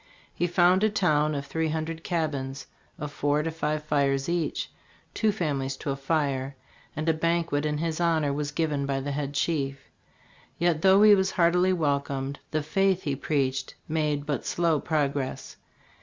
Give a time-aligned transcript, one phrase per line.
[0.33, 2.65] He found a town of three hundred cabins,
[2.97, 4.71] of four to five fires each,
[5.13, 6.55] two families to a fire;
[6.95, 9.91] and a banquet in his hon or was given by the head chief.
[10.57, 15.57] Yet, though he was heartily welcomed, the faith he preached made but slow progress.